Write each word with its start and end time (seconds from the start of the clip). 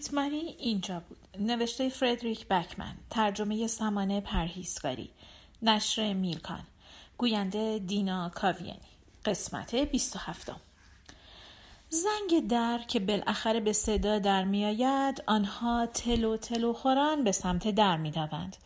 بریت 0.00 0.14
ماری 0.14 0.56
اینجا 0.58 1.00
بود. 1.00 1.18
نوشته 1.38 1.88
فردریک 1.88 2.46
بکمن 2.46 2.94
ترجمه 3.10 3.66
سمانه 3.66 4.20
پرهیزکاری 4.20 5.10
نشر 5.62 6.12
میلکان. 6.12 6.62
گوینده 7.18 7.78
دینا 7.78 8.28
کاویانی. 8.28 8.80
قسمت 9.24 9.74
27 9.74 10.52
زنگ 11.88 12.48
در 12.48 12.78
که 12.88 13.00
بالاخره 13.00 13.60
به 13.60 13.72
صدا 13.72 14.18
در 14.18 14.44
میآید 14.44 15.22
آنها 15.26 15.86
تلو 15.86 16.36
تلو 16.36 16.72
خوران 16.72 17.24
به 17.24 17.32
سمت 17.32 17.68
در 17.68 17.96
می‌دوند. 17.96 18.56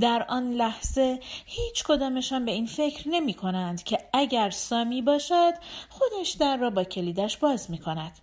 در 0.00 0.26
آن 0.28 0.50
لحظه 0.50 1.20
هیچ 1.46 1.84
کدامشان 1.84 2.44
به 2.44 2.52
این 2.52 2.66
فکر 2.66 3.08
نمی 3.08 3.34
کنند 3.34 3.82
که 3.82 3.98
اگر 4.12 4.50
سامی 4.50 5.02
باشد 5.02 5.54
خودش 5.88 6.30
در 6.30 6.56
را 6.56 6.70
با 6.70 6.84
کلیدش 6.84 7.36
باز 7.36 7.70
می 7.70 7.78
کند 7.78 8.18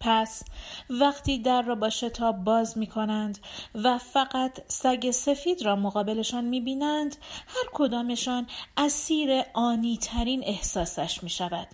پس 0.00 0.42
وقتی 0.90 1.38
در 1.38 1.62
را 1.62 1.74
با 1.74 1.90
شتاب 1.90 2.44
باز 2.44 2.78
می 2.78 2.86
کنند 2.86 3.38
و 3.74 3.98
فقط 3.98 4.60
سگ 4.68 5.10
سفید 5.10 5.62
را 5.62 5.76
مقابلشان 5.76 6.44
می 6.44 6.60
بینند 6.60 7.16
هر 7.46 7.68
کدامشان 7.72 8.46
اسیر 8.76 9.42
آنی 9.54 9.96
ترین 9.96 10.44
احساسش 10.44 11.22
می 11.22 11.30
شود. 11.30 11.68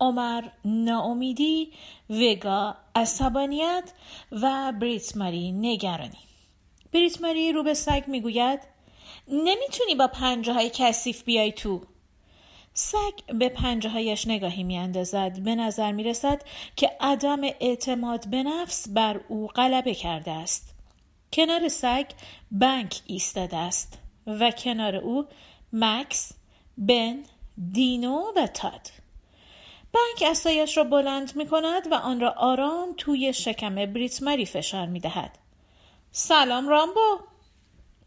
عمر 0.00 0.44
ناامیدی، 0.64 1.72
وگا 2.10 2.76
عصبانیت 2.94 3.92
و 4.32 4.72
بریت 4.80 5.16
ماری 5.16 5.52
نگرانی. 5.52 6.18
بریت 6.92 7.20
ماری 7.20 7.52
رو 7.52 7.62
به 7.62 7.74
سگ 7.74 8.04
می 8.06 8.20
گوید 8.20 8.60
نمی‌تونی 9.28 9.94
با 9.94 10.06
پنجه 10.06 10.52
های 10.52 10.70
کثیف 10.74 11.22
بیای 11.22 11.52
تو. 11.52 11.82
سگ 12.78 13.34
به 13.38 13.48
پنجه 13.48 13.88
هایش 13.88 14.26
نگاهی 14.26 14.64
می 14.64 14.78
اندازد. 14.78 15.38
به 15.38 15.54
نظر 15.54 15.92
می 15.92 16.04
رسد 16.04 16.42
که 16.76 16.90
عدم 17.00 17.40
اعتماد 17.42 18.28
به 18.28 18.42
نفس 18.42 18.88
بر 18.88 19.20
او 19.28 19.46
غلبه 19.46 19.94
کرده 19.94 20.30
است. 20.30 20.74
کنار 21.32 21.68
سگ 21.68 22.06
بنک 22.50 23.00
ایستاده 23.06 23.56
است 23.56 23.98
و 24.26 24.50
کنار 24.50 24.96
او 24.96 25.26
مکس، 25.72 26.32
بن، 26.78 27.22
دینو 27.72 28.22
و 28.36 28.46
تاد. 28.46 28.90
بنک 29.92 30.30
اسایش 30.30 30.76
را 30.76 30.84
بلند 30.84 31.36
می 31.36 31.46
کند 31.46 31.92
و 31.92 31.94
آن 31.94 32.20
را 32.20 32.30
آرام 32.30 32.94
توی 32.96 33.32
شکم 33.32 33.74
بریت 33.74 34.22
مری 34.22 34.46
فشار 34.46 34.86
می 34.86 35.00
دهد. 35.00 35.38
سلام 36.10 36.68
رامبو 36.68 37.18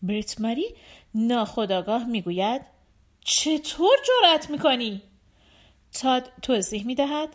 بریت 0.03 0.41
مری 0.41 0.75
ناخداگاه 1.15 2.03
می 2.03 2.21
گوید 2.21 2.78
چطور 3.29 3.97
جرأت 4.07 4.49
می‌کنی؟ 4.49 5.01
تاد 6.01 6.31
توضیح 6.41 6.85
می‌دهد. 6.85 7.29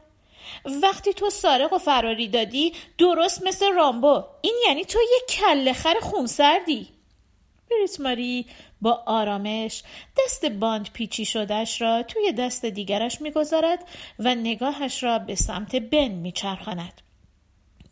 وقتی 0.83 1.13
تو 1.13 1.31
سارق 1.31 1.73
و 1.73 1.79
فراری 1.79 2.29
دادی 2.29 2.73
درست 2.99 3.47
مثل 3.47 3.73
رامبو. 3.73 4.25
این 4.41 4.55
یعنی 4.67 4.85
تو 4.85 4.99
یک 5.17 5.37
کله 5.37 5.73
خر 5.73 5.95
خونسردی. 6.03 6.89
بریت 7.71 8.01
ماری 8.01 8.47
با 8.81 9.03
آرامش 9.07 9.83
دست 10.19 10.45
باند 10.45 10.91
پیچی 10.93 11.25
شدهش 11.25 11.83
را 11.83 12.03
توی 12.03 12.33
دست 12.33 12.65
دیگرش 12.65 13.21
می‌گذارد 13.21 13.89
و 14.19 14.35
نگاهش 14.35 15.03
را 15.03 15.19
به 15.19 15.35
سمت 15.35 15.77
بن 15.77 16.09
میچرخاند. 16.09 17.01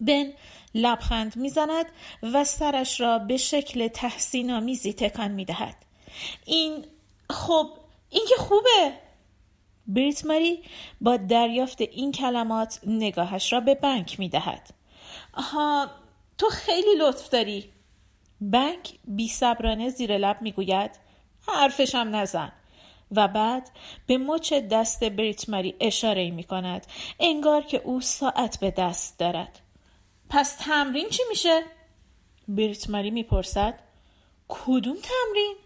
بن 0.01 0.33
لبخند 0.75 1.37
می‌زند 1.37 1.87
و 2.23 2.45
سرش 2.45 3.01
را 3.01 3.19
به 3.19 3.37
شکل 3.37 3.89
تحسین 3.89 4.51
آمیزی 4.51 4.93
تکان 4.93 5.31
می‌دهد. 5.31 5.77
این 6.45 6.85
خب 7.31 7.71
این 8.13 8.27
که 8.29 8.35
خوبه 8.37 8.93
بریت 9.87 10.27
ماری 10.27 10.63
با 11.01 11.17
دریافت 11.17 11.81
این 11.81 12.13
کلمات 12.13 12.81
نگاهش 12.87 13.53
را 13.53 13.61
به 13.61 13.75
بنک 13.75 14.21
می 14.21 14.29
دهد. 14.29 14.71
آها 15.35 15.91
تو 16.39 16.49
خیلی 16.49 16.95
لطف 16.99 17.29
داری 17.29 17.73
بنک 18.41 18.99
بی 19.05 19.29
صبرانه 19.29 19.89
زیر 19.89 20.19
لب 20.19 20.43
می 20.43 20.53
گوید 20.53 20.91
حرفشم 21.47 22.09
نزن 22.13 22.53
و 23.11 23.29
بعد 23.29 23.71
به 24.07 24.19
مچ 24.19 24.53
دست 24.53 25.05
بریت 25.05 25.49
ماری 25.49 25.75
اشاره 25.81 26.31
می 26.31 26.45
کند 26.45 26.87
انگار 27.21 27.63
که 27.63 27.81
او 27.85 28.01
ساعت 28.01 28.61
به 28.61 28.71
دست 28.71 29.19
دارد 29.19 29.61
پس 30.29 30.57
تمرین 30.57 31.09
چی 31.09 31.23
میشه؟ 31.29 31.63
بریت 32.49 32.91
ماری 32.91 33.11
می‌پرسد 33.11 33.79
کدوم 34.49 34.97
تمرین؟ 34.97 35.57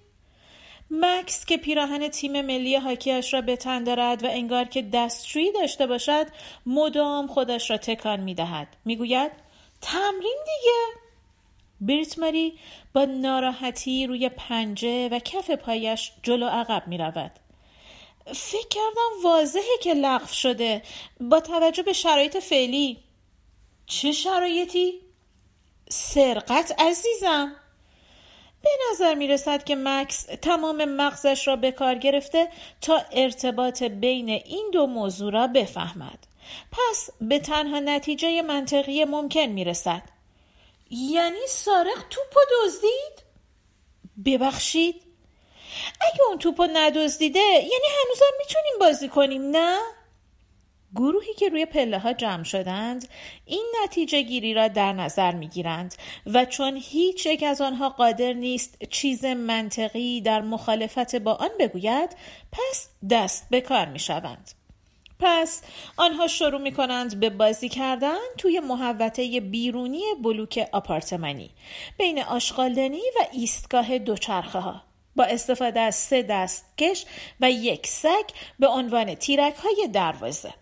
مکس 0.91 1.45
که 1.45 1.57
پیراهن 1.57 2.09
تیم 2.09 2.41
ملی 2.41 2.77
هاکیش 2.77 3.35
را 3.35 3.41
به 3.41 3.57
تن 3.57 3.85
دارد 3.85 4.25
و 4.25 4.27
انگار 4.31 4.65
که 4.65 4.83
دستشویی 4.83 5.53
داشته 5.53 5.87
باشد 5.87 6.27
مدام 6.67 7.27
خودش 7.27 7.71
را 7.71 7.77
تکان 7.77 8.21
می 8.21 8.35
دهد 8.35 8.69
می 8.85 8.97
گوید 8.97 9.33
تمرین 9.81 10.39
دیگه؟ 10.45 11.07
بریت 11.81 12.19
ماری 12.19 12.59
با 12.95 13.05
ناراحتی 13.05 14.07
روی 14.07 14.29
پنجه 14.29 15.09
و 15.09 15.19
کف 15.19 15.51
پایش 15.51 16.13
جلو 16.23 16.47
عقب 16.47 16.83
می 16.87 16.99
رود. 16.99 17.31
فکر 18.27 18.69
کردم 18.71 19.23
واضحه 19.25 19.79
که 19.83 19.95
لغو 19.95 20.27
شده. 20.27 20.83
با 21.21 21.41
توجه 21.41 21.83
به 21.83 21.93
شرایط 21.93 22.37
فعلی. 22.37 22.99
چه 23.87 24.13
شرایطی؟ 24.13 25.01
سرقت 25.91 26.81
عزیزم. 26.81 27.57
به 28.67 28.71
نظر 28.93 29.15
می 29.15 29.29
رسد 29.29 29.65
که 29.65 29.77
مکس 29.77 30.27
تمام 30.43 30.85
مغزش 30.85 31.49
را 31.49 31.57
به 31.57 31.73
کار 31.73 31.95
گرفته 31.95 32.49
تا 32.81 33.03
ارتباط 33.13 33.83
بین 33.83 34.29
این 34.29 34.71
دو 34.73 34.87
موضوع 34.87 35.33
را 35.33 35.47
بفهمد. 35.47 36.19
پس 36.73 37.11
به 37.21 37.39
تنها 37.39 37.79
نتیجه 37.79 38.43
منطقی 38.43 39.05
ممکن 39.05 39.41
می 39.41 39.65
رسد. 39.65 40.03
یعنی 40.91 41.47
سارق 41.49 42.09
توپو 42.11 42.41
دزدید؟ 42.53 43.23
ببخشید؟ 44.25 45.03
اگه 46.01 46.23
اون 46.29 46.39
توپو 46.39 46.67
ندزدیده 46.73 47.41
یعنی 47.41 47.87
هنوزم 48.05 48.33
می‌تونیم 48.39 48.79
بازی 48.81 49.09
کنیم 49.09 49.43
نه؟ 49.43 49.79
گروهی 50.95 51.35
که 51.35 51.49
روی 51.49 51.67
پله 51.67 51.99
ها 51.99 52.13
جمع 52.13 52.45
شدند 52.45 53.09
این 53.45 53.67
نتیجه 53.85 54.23
گیری 54.23 54.55
را 54.55 54.69
در 54.69 54.93
نظر 54.93 55.35
می 55.35 55.49
گیرند 55.49 55.95
و 56.27 56.45
چون 56.45 56.77
هیچ 56.83 57.27
یک 57.27 57.43
از 57.43 57.61
آنها 57.61 57.89
قادر 57.89 58.33
نیست 58.33 58.85
چیز 58.85 59.25
منطقی 59.25 60.21
در 60.21 60.41
مخالفت 60.41 61.17
با 61.17 61.35
آن 61.35 61.51
بگوید 61.61 62.17
پس 62.53 62.89
دست 63.11 63.47
به 63.51 63.61
کار 63.61 63.87
می 63.87 63.99
شوند. 63.99 64.51
پس 65.21 65.63
آنها 65.97 66.27
شروع 66.27 66.61
می 66.61 66.73
کنند 66.73 67.21
به 67.21 67.31
بازی 67.31 67.69
کردن 67.69 68.19
توی 68.39 68.61
محوطه 68.61 69.41
بیرونی 69.41 70.03
بلوک 70.23 70.69
آپارتمانی 70.73 71.51
بین 71.99 72.23
آشغالدنی 72.23 73.03
و 73.21 73.27
ایستگاه 73.33 73.99
دوچرخه 73.99 74.59
ها 74.59 74.83
با 75.17 75.25
استفاده 75.25 75.81
از 75.81 75.95
سه 75.95 76.23
دستکش 76.23 77.05
و 77.41 77.51
یک 77.51 77.87
سگ 77.87 78.25
به 78.59 78.67
عنوان 78.69 79.15
تیرک 79.15 79.55
های 79.55 79.89
دروازه 79.93 80.55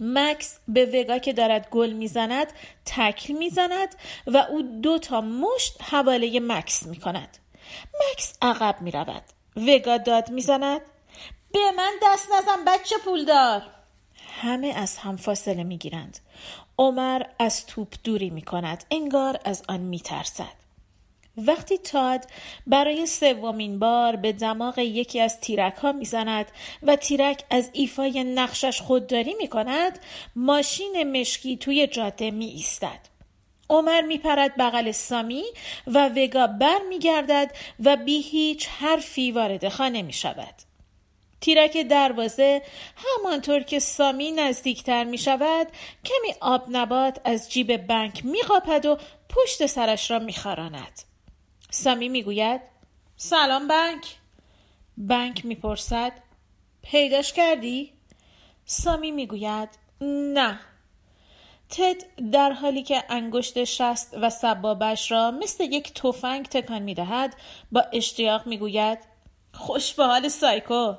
مکس 0.00 0.58
به 0.68 0.86
وگا 0.86 1.18
که 1.18 1.32
دارد 1.32 1.68
گل 1.70 1.92
می‌زند 1.92 2.52
تکل 2.84 3.32
می‌زند 3.32 3.94
و 4.26 4.36
او 4.36 4.62
دو 4.62 4.98
تا 4.98 5.20
مشت 5.20 5.82
حواله 5.82 6.40
مکس 6.40 6.86
می 6.86 6.96
کند. 6.96 7.38
مکس 7.94 8.38
عقب 8.42 8.76
می 8.80 8.90
رود. 8.90 9.22
وگا 9.56 9.96
داد 9.96 10.30
می‌زند 10.30 10.80
به 11.52 11.70
من 11.76 11.92
دست 12.02 12.28
نزن 12.38 12.64
بچه 12.66 12.96
پولدار 13.04 13.62
همه 14.40 14.72
از 14.76 14.98
هم 14.98 15.16
فاصله 15.16 15.64
می 15.64 15.78
گیرند. 15.78 16.18
عمر 16.78 17.22
از 17.38 17.66
توپ 17.66 17.94
دوری 18.04 18.30
می 18.30 18.42
کند. 18.42 18.84
انگار 18.90 19.40
از 19.44 19.62
آن 19.68 19.80
می 19.80 20.00
ترسد. 20.00 20.67
وقتی 21.46 21.78
تاد 21.78 22.24
برای 22.66 23.06
سومین 23.06 23.78
بار 23.78 24.16
به 24.16 24.32
دماغ 24.32 24.78
یکی 24.78 25.20
از 25.20 25.40
تیرک 25.40 25.74
ها 25.74 25.92
می‌زند 25.92 26.46
و 26.82 26.96
تیرک 26.96 27.44
از 27.50 27.70
ایفای 27.72 28.24
نقشش 28.24 28.80
خودداری 28.80 29.34
می 29.34 29.48
کند 29.48 29.98
ماشین 30.36 31.20
مشکی 31.20 31.56
توی 31.56 31.86
جاده 31.86 32.30
می 32.30 32.46
ایستد. 32.46 33.00
عمر 33.70 34.00
می 34.00 34.18
پرد 34.18 34.54
بغل 34.58 34.90
سامی 34.90 35.44
و 35.86 36.08
وگا 36.08 36.46
بر 36.46 36.78
می 36.88 36.98
گردد 36.98 37.50
و 37.84 37.96
بی 37.96 38.20
هیچ 38.20 38.68
حرفی 38.68 39.32
وارد 39.32 39.68
خانه 39.68 40.02
می 40.02 40.12
شود. 40.12 40.54
تیرک 41.40 41.76
دروازه 41.76 42.62
همانطور 42.96 43.60
که 43.60 43.78
سامی 43.78 44.30
نزدیکتر 44.30 45.04
می 45.04 45.18
شود 45.18 45.66
کمی 46.04 46.34
آب 46.40 46.64
نبات 46.70 47.20
از 47.24 47.52
جیب 47.52 47.76
بنک 47.76 48.24
می 48.24 48.38
و 48.84 48.96
پشت 49.28 49.66
سرش 49.66 50.10
را 50.10 50.18
می 50.18 50.32
خاراند. 50.32 51.07
سامی 51.78 52.08
می‌گوید 52.08 52.60
سلام 53.16 53.68
بنک. 53.68 54.16
بنک 54.96 55.44
می‌پرسد 55.44 56.12
پیداش 56.82 57.32
کردی؟ 57.32 57.92
سامی 58.64 59.10
می‌گوید 59.10 59.68
نه. 60.00 60.60
تد 61.70 62.30
در 62.32 62.52
حالی 62.52 62.82
که 62.82 63.04
انگشت 63.08 63.64
شست 63.64 64.14
و 64.20 64.30
سبابش 64.30 65.10
را 65.10 65.30
مثل 65.30 65.64
یک 65.64 65.94
تفنگ 65.94 66.46
تکان 66.46 66.82
می‌دهد 66.82 67.36
با 67.72 67.80
اشتیاق 67.92 68.46
می‌گوید 68.46 68.98
خوش 69.54 69.94
به 69.94 70.04
حال 70.04 70.28
سایکو. 70.28 70.94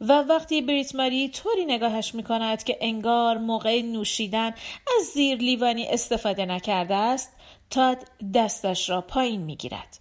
و 0.00 0.12
وقتی 0.22 0.62
بریت 0.62 0.94
ماری 0.94 1.28
طوری 1.28 1.64
نگاهش 1.64 2.14
می 2.14 2.22
کند 2.22 2.64
که 2.64 2.78
انگار 2.80 3.38
موقع 3.38 3.82
نوشیدن 3.82 4.54
از 4.98 5.06
زیر 5.14 5.38
لیوانی 5.38 5.86
استفاده 5.86 6.46
نکرده 6.46 6.94
است 6.94 7.32
تاد 7.70 7.98
دستش 8.34 8.90
را 8.90 9.00
پایین 9.00 9.42
می 9.42 9.56
گیرد. 9.56 9.98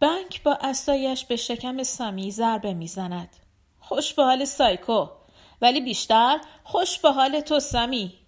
بنک 0.00 0.42
با 0.42 0.58
استایش 0.60 1.24
به 1.24 1.36
شکم 1.36 1.82
سامی 1.82 2.30
ضربه 2.30 2.74
می‌زند. 2.74 3.36
خوش 3.80 4.14
به 4.14 4.22
حال 4.22 4.44
سایکو 4.44 5.06
ولی 5.60 5.80
بیشتر 5.80 6.40
خوش 6.64 6.98
به 6.98 7.10
حال 7.10 7.40
تو 7.40 7.60
سامی 7.60 8.21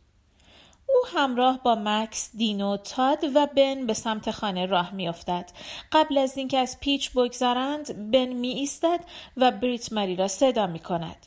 او 0.88 1.18
همراه 1.18 1.62
با 1.62 1.74
مکس، 1.74 2.30
دینو، 2.36 2.76
تاد 2.76 3.24
و 3.34 3.46
بن 3.46 3.86
به 3.86 3.94
سمت 3.94 4.30
خانه 4.30 4.66
راه 4.66 4.94
میافتد. 4.94 5.50
قبل 5.92 6.18
از 6.18 6.36
اینکه 6.36 6.58
از 6.58 6.80
پیچ 6.80 7.12
بگذرند 7.12 8.10
بن 8.10 8.26
می 8.26 8.48
ایستد 8.48 9.00
و 9.36 9.50
بریت 9.50 9.92
مری 9.92 10.16
را 10.16 10.28
صدا 10.28 10.66
می 10.66 10.78
کند. 10.78 11.26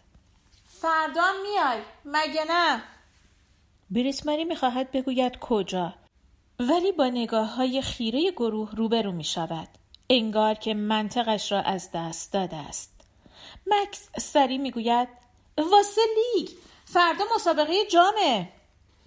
فردا 0.82 1.26
میای 1.44 1.82
مگه 2.06 2.46
نه؟ 2.50 2.84
بریت 3.90 4.26
مری 4.26 4.44
می 4.44 4.56
خواهد 4.56 4.92
بگوید 4.92 5.40
کجا 5.40 5.94
ولی 6.60 6.92
با 6.92 7.08
نگاه 7.08 7.56
های 7.56 7.82
خیره 7.82 8.32
گروه 8.32 8.76
روبرو 8.76 9.12
می 9.12 9.24
شود. 9.24 9.68
انگار 10.10 10.54
که 10.54 10.74
منطقش 10.74 11.52
را 11.52 11.62
از 11.62 11.90
دست 11.94 12.34
داده 12.34 12.56
است. 12.56 12.94
مکس 13.68 14.10
سری 14.20 14.58
می 14.58 14.72
گوید 14.72 15.08
واسه 15.58 16.02
لیگ 16.16 16.50
فردا 16.86 17.26
مسابقه 17.36 17.86
جامه 17.86 18.50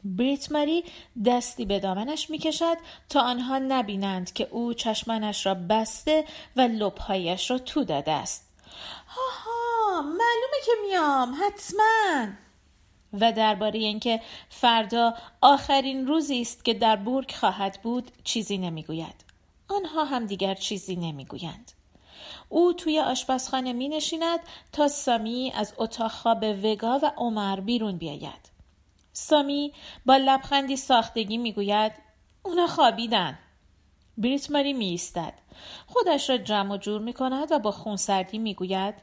بریت 0.05 0.52
مری 0.52 0.85
دستی 1.26 1.64
به 1.64 1.81
دامنش 1.81 2.31
می 2.31 2.38
کشد 2.38 2.76
تا 3.08 3.20
آنها 3.20 3.58
نبینند 3.58 4.32
که 4.32 4.49
او 4.50 4.75
چشمانش 4.75 5.47
را 5.47 5.55
بسته 5.55 6.25
و 6.56 6.61
لبهایش 6.61 7.50
را 7.50 7.58
تو 7.58 7.85
داده 7.85 8.12
است. 8.12 8.49
ها 9.06 10.02
معلومه 10.02 10.61
که 10.67 10.73
میام 10.87 11.37
حتما. 11.47 12.32
و 13.12 13.32
درباره 13.32 13.79
اینکه 13.79 14.20
فردا 14.49 15.14
آخرین 15.41 16.06
روزی 16.06 16.41
است 16.41 16.64
که 16.64 16.75
در 16.75 16.96
بورگ 16.96 17.31
خواهد 17.31 17.79
بود 17.82 18.11
چیزی 18.25 18.58
نمی‌گوید. 18.58 19.25
آنها 19.69 20.05
هم 20.05 20.26
دیگر 20.26 20.55
چیزی 20.55 20.96
نمی‌گویند. 20.96 21.73
او 22.49 22.73
توی 22.73 23.00
آشپزخانه 23.00 23.73
می 23.73 23.88
نشیند 23.88 24.41
تا 24.73 24.88
سامی 24.88 25.53
از 25.55 25.75
اتاق 25.76 26.11
خواب 26.11 26.44
وگا 26.62 27.00
و 27.03 27.12
عمر 27.17 27.61
بیرون 27.61 27.96
بیاید. 27.96 28.50
سامی 29.20 29.72
با 30.06 30.17
لبخندی 30.17 30.76
ساختگی 30.76 31.38
می‌گوید 31.38 31.93
اونا 32.43 32.67
خوابیدن 32.67 33.38
بریت 34.19 34.50
ماری 34.50 34.72
می 34.72 34.87
ایستد. 34.87 35.34
خودش 35.87 36.31
را 36.31 36.38
جمع 36.38 36.75
و 36.75 36.76
جور 36.76 37.00
می 37.00 37.12
کند 37.12 37.52
و 37.52 37.58
با 37.58 37.70
خونسردی 37.70 38.38
می 38.38 38.55
گوید 38.55 38.94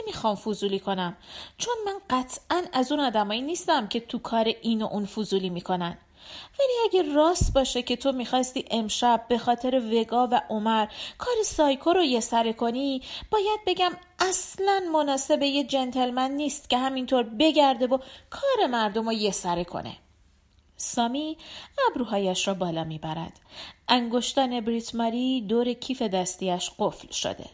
نمی‌خوام 0.00 0.34
فضولی 0.34 0.80
کنم 0.80 1.16
چون 1.58 1.74
من 1.86 2.00
قطعا 2.10 2.62
از 2.72 2.92
اون 2.92 3.00
آدمایی 3.00 3.42
نیستم 3.42 3.86
که 3.86 4.00
تو 4.00 4.18
کار 4.18 4.44
این 4.44 4.82
و 4.82 4.86
اون 4.86 5.04
فضولی 5.04 5.50
می‌کنن 5.50 5.98
ولی 6.58 6.72
اگه 6.84 7.14
راست 7.14 7.52
باشه 7.54 7.82
که 7.82 7.96
تو 7.96 8.12
می‌خواستی 8.12 8.64
امشب 8.70 9.24
به 9.28 9.38
خاطر 9.38 10.00
وگا 10.00 10.28
و 10.32 10.42
عمر 10.50 10.86
کار 11.18 11.34
سایکو 11.44 11.92
رو 11.92 12.02
یه 12.04 12.20
سره 12.20 12.52
کنی 12.52 13.02
باید 13.30 13.60
بگم 13.66 13.92
اصلا 14.18 14.82
مناسب 14.92 15.42
یه 15.42 15.64
جنتلمن 15.64 16.30
نیست 16.30 16.70
که 16.70 16.78
همینطور 16.78 17.22
بگرده 17.22 17.86
و 17.86 17.98
کار 18.30 18.66
مردم 18.70 19.06
رو 19.06 19.12
یه 19.12 19.30
سره 19.30 19.64
کنه. 19.64 19.96
سامی 20.76 21.36
ابروهایش 21.90 22.48
را 22.48 22.54
بالا 22.54 22.84
می‌برد. 22.84 23.40
انگشتان 23.88 24.60
بریت 24.60 24.94
ماری 24.94 25.40
دور 25.40 25.72
کیف 25.72 26.02
دستیش 26.02 26.70
قفل 26.78 27.10
شده. 27.10 27.46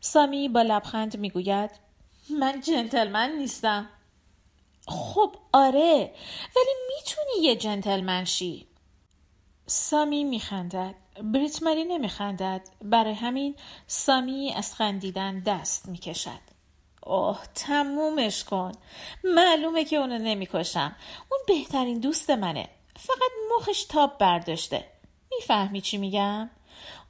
سامی 0.00 0.48
با 0.48 0.62
لبخند 0.62 1.16
می‌گوید 1.16 1.70
من 2.30 2.60
جنتلمن 2.60 3.32
نیستم. 3.38 3.88
خب 4.88 5.36
آره 5.52 6.14
ولی 6.56 6.74
می‌تونی 6.88 7.46
یه 7.46 7.56
جنتلمن 7.56 8.24
شی. 8.24 8.66
سامی 9.66 10.24
میخندد. 10.24 10.94
بریت 11.22 11.62
ماری 11.62 11.84
نمیخندد. 11.84 12.60
برای 12.82 13.14
همین 13.14 13.56
سامی 13.86 14.52
از 14.56 14.74
خندیدن 14.74 15.40
دست 15.40 15.88
می‌کشد. 15.88 16.52
اوه 17.02 17.38
تمومش 17.54 18.44
کن. 18.44 18.72
معلومه 19.24 19.84
که 19.84 19.96
اونو 19.96 20.18
نمی‌کشم. 20.18 20.96
اون 21.30 21.40
بهترین 21.46 22.00
دوست 22.00 22.30
منه. 22.30 22.68
فقط 22.96 23.30
مخش 23.56 23.84
تاب 23.84 24.18
برداشته. 24.18 24.84
می‌فهمی 25.30 25.80
چی 25.80 25.98
میگم؟ 25.98 26.50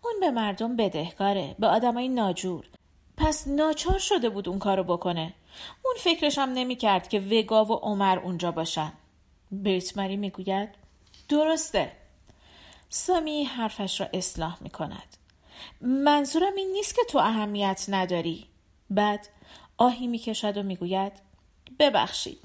اون 0.05 0.21
به 0.21 0.31
مردم 0.31 0.77
بدهکاره. 0.77 1.57
به 1.59 1.67
آدمای 1.67 2.09
ناجور. 2.09 2.69
پس 3.17 3.47
ناچار 3.47 3.99
شده 3.99 4.29
بود 4.29 4.49
اون 4.49 4.59
کارو 4.59 4.85
بکنه. 4.85 5.35
اون 5.85 5.95
فکرش 5.99 6.39
هم 6.39 6.53
نمی 6.53 6.77
کرد 6.77 7.09
که 7.09 7.21
وگا 7.21 7.65
و 7.65 7.73
عمر 7.73 8.19
اونجا 8.19 8.53
باشن. 8.53 8.93
بریت 9.53 9.97
مری 9.97 10.17
می‌گوید 10.17 10.69
درسته. 11.29 11.93
سامی 12.89 13.45
حرفش 13.45 14.01
را 14.01 14.09
اصلاح 14.13 14.57
می 14.61 14.71
کند 14.71 15.17
منظورم 15.81 16.55
این 16.57 16.73
نیست 16.73 16.95
که 16.95 17.03
تو 17.09 17.19
اهمیت 17.19 17.85
نداری. 17.89 18.47
بعد 18.91 19.29
آهی 19.79 20.07
می 20.07 20.19
کشد 20.19 20.57
و 20.57 20.63
می‌گوید 20.63 21.13
ببخشید 21.79 22.41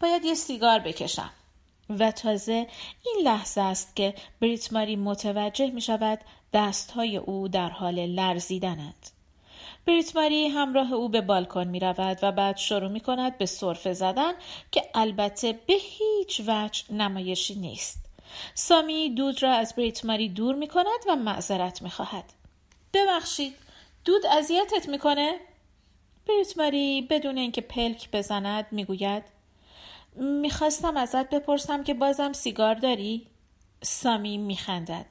باید 0.00 0.24
یه 0.24 0.34
سیگار 0.34 0.78
بکشم. 0.78 1.30
و 1.90 2.10
تازه 2.10 2.66
این 3.06 3.24
لحظه 3.24 3.60
است 3.60 3.96
که 3.96 4.14
بریت 4.40 4.72
ماری 4.72 4.96
متوجه 4.96 5.70
می 5.70 5.80
شود 5.80 6.20
دستهای 6.52 7.16
او 7.16 7.48
در 7.48 7.68
حال 7.68 8.06
لرزیدنند. 8.06 9.17
بریت 9.88 10.16
ماری 10.16 10.48
همراه 10.48 10.92
او 10.92 11.08
به 11.08 11.20
بالکن 11.20 11.66
می 11.66 11.80
رود 11.80 12.18
و 12.22 12.32
بعد 12.32 12.56
شروع 12.56 12.88
می 12.88 13.00
کند 13.00 13.38
به 13.38 13.46
صرفه 13.46 13.92
زدن 13.92 14.32
که 14.70 14.82
البته 14.94 15.52
به 15.52 15.74
هیچ 15.74 16.42
وجه 16.46 16.92
نمایشی 16.92 17.54
نیست. 17.54 18.04
سامی 18.54 19.10
دود 19.10 19.42
را 19.42 19.52
از 19.52 19.74
بریت 19.74 20.04
ماری 20.04 20.28
دور 20.28 20.54
می 20.54 20.68
کند 20.68 21.00
و 21.08 21.16
معذرت 21.16 21.82
می 21.82 21.90
خواهد. 21.90 22.24
ببخشید 22.94 23.54
دود 24.04 24.26
اذیتت 24.26 24.88
می‌کنه؟ 24.88 25.34
بریت 26.28 26.58
ماری 26.58 27.02
بدون 27.10 27.38
اینکه 27.38 27.60
پلک 27.60 28.10
بزند 28.10 28.66
می‌گوید 28.70 29.22
می‌خواستم 30.16 30.96
ازت 30.96 31.30
بپرسم 31.30 31.84
که 31.84 31.94
بازم 31.94 32.32
سیگار 32.32 32.74
داری؟ 32.74 33.26
سامی 33.82 34.38
میخندد 34.38 35.06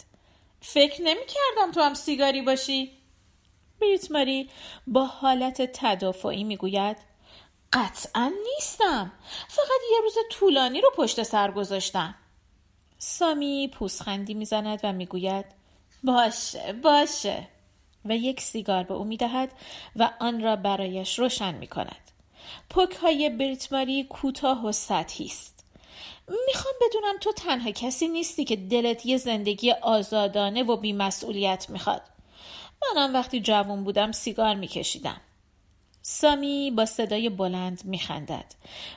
فکر 0.62 1.02
نمی‌کردم 1.02 1.72
تو 1.74 1.82
هم 1.82 1.94
سیگاری 1.94 2.42
باشی؟ 2.42 2.97
بریت 3.82 4.12
ماری 4.12 4.50
با 4.88 5.06
حالت 5.06 5.62
تدافعی 5.74 6.44
می‌گوید 6.44 6.98
قطعا 7.74 8.32
نیستم 8.54 9.12
فقط 9.48 9.82
یه 9.92 10.02
روز 10.04 10.16
طولانی 10.32 10.82
رو 10.82 10.92
پشت 10.96 11.24
سر 11.24 11.52
گذاشتم 11.52 12.16
سامی 12.98 13.68
پوسخندی 13.68 14.34
می‌زند 14.34 14.80
و 14.84 14.94
می‌گوید 14.94 15.46
باشه 16.04 16.74
باشه 16.84 17.48
و 18.06 18.18
یک 18.18 18.42
سیگار 18.42 18.84
به 18.84 18.94
او 18.94 19.04
می‌دهد 19.04 19.52
و 19.96 20.10
آن 20.20 20.44
را 20.44 20.56
برایش 20.56 21.20
روشن 21.20 21.56
می 21.56 21.68
کند. 21.68 22.12
پک 22.70 22.96
های 22.96 23.30
بریتماری 23.30 24.04
کوتاه 24.04 24.66
و 24.66 24.72
سطحی 24.72 25.26
است. 25.26 25.66
می‌خوام 26.48 26.74
بدونم 26.82 27.18
تو 27.22 27.32
تنها 27.32 27.72
کسی 27.72 28.08
نیستی 28.08 28.46
که 28.46 28.56
دلت 28.56 29.06
یه 29.06 29.18
زندگی 29.18 29.72
آزادانه 29.72 30.64
و 30.64 30.78
بیمسئولیت 30.78 31.70
می‌خواد. 31.70 32.02
منم 32.82 33.14
وقتی 33.14 33.40
جوان 33.40 33.84
بودم 33.84 34.12
سیگار 34.12 34.56
میکشیدم. 34.56 35.22
سامی 36.02 36.72
با 36.72 36.86
صدای 36.86 37.30
بلند 37.30 37.82
میخندد. 37.86 38.56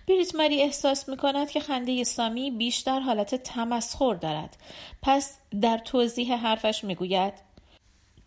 بریت 0.09 0.35
مری 0.35 0.63
احساس 0.63 1.09
می‌کند 1.09 1.51
که 1.51 1.61
خنده 1.61 2.05
سامی 2.05 2.51
بیشتر 2.51 3.01
حالت 3.01 3.35
تمسخر 3.35 4.15
دارد. 4.15 4.57
پس 5.03 5.39
در 5.61 5.79
توضیح 5.79 6.37
حرفش 6.37 6.85
می‌گوید 6.85 7.35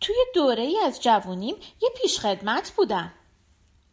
توی 0.00 0.16
دوره 0.34 0.62
ای 0.62 0.78
از 0.86 1.02
جوونیم 1.02 1.54
یه 1.82 1.88
پیشخدمت 2.02 2.72
بودم. 2.76 3.12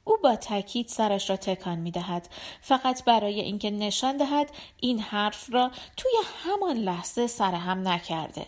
او 0.03 0.17
با 0.23 0.35
تاکید 0.35 0.87
سرش 0.87 1.29
را 1.29 1.37
تکان 1.37 1.79
می 1.79 1.91
دهد 1.91 2.29
فقط 2.61 3.03
برای 3.03 3.39
اینکه 3.39 3.71
نشان 3.71 4.17
دهد 4.17 4.51
این 4.79 4.99
حرف 4.99 5.53
را 5.53 5.71
توی 5.97 6.11
همان 6.43 6.77
لحظه 6.77 7.27
سرهم 7.27 7.87
نکرده. 7.87 8.47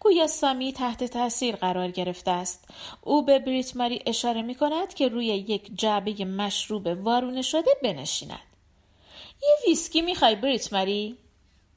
گویا 0.00 0.26
سامی 0.26 0.72
تحت 0.72 1.04
تاثیر 1.04 1.56
قرار 1.56 1.90
گرفته 1.90 2.30
است. 2.30 2.68
او 3.00 3.24
به 3.24 3.38
بریت 3.38 3.76
ماری 3.76 4.02
اشاره 4.06 4.42
می 4.42 4.54
کند 4.54 4.94
که 4.94 5.08
روی 5.08 5.26
یک 5.26 5.70
جعبه 5.74 6.24
مشروب 6.24 6.86
وارونه 6.86 7.42
شده 7.42 7.70
بنشیند. 7.82 8.40
یه 9.42 9.54
ویسکی 9.66 10.02
می‌خوای 10.02 10.36
بریت 10.36 10.72
ماری 10.72 11.16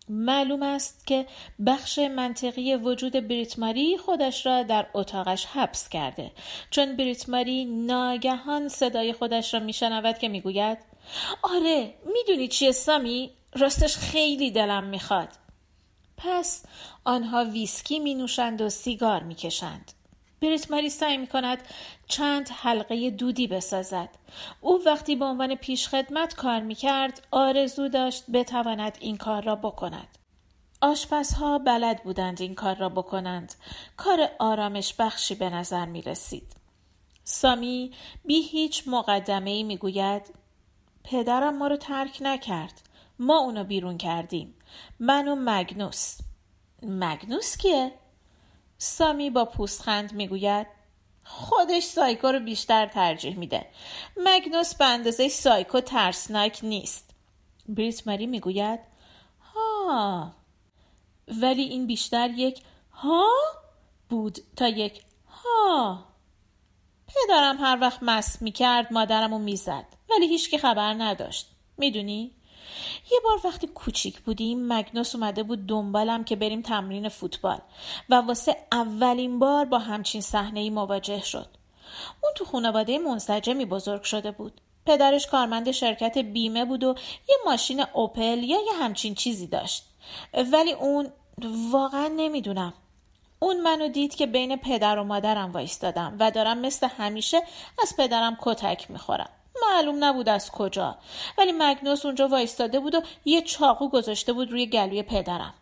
معلوم 0.09 0.63
است 0.63 1.07
که 1.07 1.25
بخش 1.65 1.99
منطقی 1.99 2.75
وجود 2.75 3.27
بریت 3.27 3.59
ماری 3.59 3.97
خودش 3.97 4.45
را 4.45 4.63
در 4.63 4.87
اتاقش 4.93 5.45
حبس 5.45 5.89
کرده. 5.89 6.31
چون 6.69 6.95
بریت 6.95 7.29
ماری 7.29 7.65
ناگهان 7.65 8.67
صدای 8.67 9.13
خودش 9.13 9.53
را 9.53 9.59
میشنود 9.59 10.17
که 10.17 10.27
می‌گوید 10.27 10.77
آره 11.41 11.93
می‌دونی 12.13 12.47
چیه 12.47 12.71
سامی؟ 12.71 13.31
راستش 13.53 13.97
خیلی 13.97 14.51
دلم 14.51 14.83
می‌خواد. 14.83 15.29
پس 16.23 16.65
آنها 17.03 17.45
ویسکی 17.45 17.99
می 17.99 18.15
نوشند 18.15 18.61
و 18.61 18.69
سیگار 18.69 19.23
می 19.23 19.35
کشند. 19.35 19.91
بریت 20.41 20.71
ماری 20.71 20.89
سعی 20.89 21.17
می 21.17 21.27
کند 21.27 21.57
چند 22.07 22.49
حلقه 22.49 23.09
دودی 23.09 23.47
بسازد. 23.47 24.09
او 24.61 24.81
وقتی 24.85 25.15
به 25.15 25.25
عنوان 25.25 25.55
پیشخدمت 25.55 26.35
کار 26.35 26.59
می 26.59 26.75
کرد 26.75 27.27
آرزو 27.31 27.87
داشت 27.87 28.23
بتواند 28.33 28.97
این 28.99 29.17
کار 29.17 29.43
را 29.43 29.55
بکند. 29.55 30.07
آشپزها 30.81 31.59
بلد 31.59 32.03
بودند 32.03 32.41
این 32.41 32.55
کار 32.55 32.75
را 32.75 32.89
بکنند. 32.89 33.53
کار 33.97 34.29
آرامش 34.39 34.93
بخشی 34.99 35.35
به 35.35 35.49
نظر 35.49 35.85
می 35.85 36.01
رسید. 36.01 36.55
سامی 37.23 37.91
بی 38.25 38.41
هیچ 38.41 38.83
مقدمه 38.87 39.49
ای 39.49 39.63
می 39.63 39.77
گوید 39.77 40.21
پدرم 41.03 41.57
ما 41.57 41.67
رو 41.67 41.77
ترک 41.77 42.17
نکرد. 42.21 42.81
ما 43.19 43.37
اونو 43.37 43.63
بیرون 43.63 43.97
کردیم. 43.97 44.55
من 44.99 45.27
و 45.27 45.35
مگنوس. 45.39 46.17
مگنوس 46.81 47.57
کیه؟ 47.57 47.91
سامی 48.77 49.29
با 49.29 49.45
پوستخند 49.45 50.13
می‌گوید 50.13 50.67
خودش 51.25 51.83
سایکو 51.83 52.27
رو 52.27 52.39
بیشتر 52.39 52.87
ترجیح 52.87 53.37
میده. 53.37 53.65
مگنوس 54.17 54.75
به 54.75 54.85
اندازه 54.85 55.27
سایکو 55.27 55.79
ترسناک 55.79 56.59
نیست. 56.63 57.09
بریت 57.69 58.07
ماری 58.07 58.27
می‌گوید 58.27 58.79
ها. 59.53 60.31
ولی 61.27 61.61
این 61.61 61.87
بیشتر 61.87 62.29
یک 62.29 62.61
ها 62.91 63.29
بود 64.09 64.39
تا 64.55 64.67
یک 64.67 65.01
ها. 65.27 66.05
پدرم 67.07 67.57
هر 67.59 67.77
وقت 67.81 67.99
مست 68.01 68.41
می‌کرد 68.41 68.93
مادرمو 68.93 69.39
می‌زد 69.39 69.85
ولی 70.09 70.27
هیچکی 70.27 70.57
خبر 70.57 70.93
نداشت. 70.93 71.49
می‌دونی؟ 71.77 72.31
یه 73.11 73.19
بار 73.23 73.39
وقتی 73.43 73.67
کوچیک 73.67 74.19
بودیم 74.19 74.67
مگنوس 74.67 75.15
اومده 75.15 75.43
بود 75.43 75.67
دنبالم 75.67 76.23
که 76.23 76.35
بریم 76.35 76.61
تمرین 76.61 77.09
فوتبال 77.09 77.59
و 78.09 78.15
واسه 78.15 78.57
اولین 78.71 79.39
بار 79.39 79.65
با 79.65 79.79
همچین 79.79 80.21
صحنه 80.21 80.59
ای 80.59 80.69
مواجه 80.69 81.21
شد. 81.21 81.47
اون 82.23 82.31
تو 82.35 82.45
خانواده 82.45 82.99
منسجمی 82.99 83.65
بزرگ 83.65 84.03
شده 84.03 84.31
بود. 84.31 84.61
پدرش 84.85 85.27
کارمند 85.27 85.71
شرکت 85.71 86.17
بیمه 86.17 86.65
بود 86.65 86.83
و 86.83 86.95
یه 87.29 87.35
ماشین 87.45 87.85
اوپل 87.93 88.43
یا 88.43 88.57
یه 88.57 88.73
همچین 88.79 89.15
چیزی 89.15 89.47
داشت. 89.47 89.85
ولی 90.51 90.73
اون 90.73 91.11
واقعا 91.71 92.07
نمی‌دونم. 92.07 92.73
اون 93.39 93.61
منو 93.61 93.87
دید 93.87 94.15
که 94.15 94.27
بین 94.27 94.55
پدر 94.55 94.97
و 94.97 95.03
مادرم 95.03 95.51
وایستادم 95.51 96.15
و 96.19 96.31
دارم 96.31 96.57
مثل 96.57 96.87
همیشه 96.87 97.41
از 97.81 97.95
پدرم 97.97 98.37
کتک 98.41 98.91
می‌خورم. 98.91 99.29
معلوم 99.61 100.03
نبود 100.03 100.29
از 100.29 100.51
کجا. 100.51 100.97
ولی 101.37 101.51
مگنوس 101.51 102.05
اونجا 102.05 102.27
وایستاده 102.27 102.79
بود 102.79 102.95
و 102.95 103.01
یه 103.25 103.41
چاقو 103.41 103.89
گذاشته 103.89 104.33
بود 104.33 104.51
روی 104.51 104.65
گلوی 104.65 105.03
پدرم. 105.03 105.53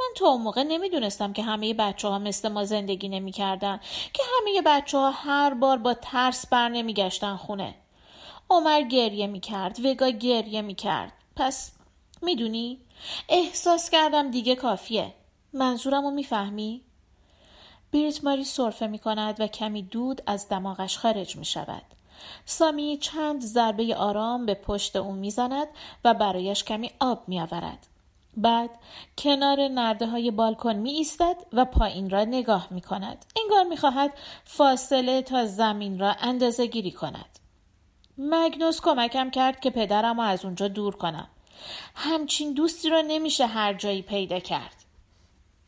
من 0.00 0.06
تا 0.16 0.26
اون 0.26 0.42
موقع 0.42 0.62
نمی‌دونستم 0.62 1.32
که 1.32 1.42
همه 1.42 1.74
بچه 1.74 2.08
ها 2.08 2.18
مثل 2.18 2.48
ما 2.48 2.64
زندگی 2.64 3.08
نمی‌کردن 3.08 3.80
که 4.12 4.22
همه 4.36 4.62
بچه 4.66 4.98
ها 4.98 5.10
هر 5.10 5.54
بار 5.54 5.78
با 5.78 5.94
ترس 5.94 6.46
بر 6.46 6.68
نمیگشتن 6.68 7.36
خونه. 7.36 7.74
عمر 8.50 8.82
گریه 8.82 9.26
می‌کرد 9.26 9.86
وگا 9.86 10.08
گریه 10.08 10.62
می‌کرد. 10.62 11.12
پس 11.36 11.72
می‌دونی؟ 12.22 12.78
احساس 13.28 13.90
کردم 13.90 14.30
دیگه 14.30 14.54
کافیه. 14.54 15.14
منظورم 15.52 16.04
رو 16.04 16.10
می‌فهمی؟ 16.10 16.82
بیرت 17.90 18.24
ماری 18.24 18.44
صرفه 18.44 18.86
می 18.86 18.98
کند 18.98 19.40
و 19.40 19.46
کمی 19.46 19.82
دود 19.82 20.22
از 20.26 20.48
دماغش 20.48 20.98
خارج 20.98 21.36
می 21.36 21.44
شود. 21.44 21.82
سامی 22.44 22.98
چند 23.00 23.40
ضربه 23.40 23.96
آرام 23.96 24.46
به 24.46 24.54
پشت 24.54 24.96
او 24.96 25.12
می‌زند 25.12 25.66
و 26.04 26.14
برایش 26.14 26.64
کمی 26.64 26.90
آب 27.00 27.22
می 27.26 27.40
آورد. 27.40 27.86
بعد 28.36 28.70
کنار 29.18 29.68
نرده 29.68 30.06
های 30.06 30.30
بالکن 30.30 30.74
می 30.74 30.90
ایستد 30.90 31.36
و 31.52 31.64
پایین 31.64 32.10
را 32.10 32.24
نگاه 32.24 32.66
می 32.70 32.80
کند. 32.80 33.24
انگار 33.42 33.64
می 33.64 33.76
خواهد 33.76 34.12
فاصله 34.44 35.22
تا 35.22 35.46
زمین 35.46 35.98
را 35.98 36.14
اندازه 36.20 36.66
گیری 36.66 36.90
کند. 36.90 37.38
مگنوس 38.18 38.80
کمکم 38.80 39.30
کرد 39.30 39.60
که 39.60 39.70
پدرم 39.70 40.20
را 40.20 40.26
از 40.26 40.44
اونجا 40.44 40.68
دور 40.68 40.96
کنم. 40.96 41.28
همچین 41.94 42.52
دوستی 42.52 42.90
را 42.90 43.00
نمیشه 43.00 43.46
هر 43.46 43.74
جایی 43.74 44.02
پیدا 44.02 44.38
کرد. 44.38 44.84